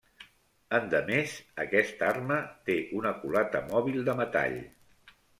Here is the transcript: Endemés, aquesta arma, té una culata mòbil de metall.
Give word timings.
Endemés, 0.75 1.33
aquesta 1.63 2.07
arma, 2.13 2.37
té 2.69 2.77
una 3.01 3.11
culata 3.25 3.61
mòbil 3.67 4.01
de 4.09 4.15
metall. 4.21 4.57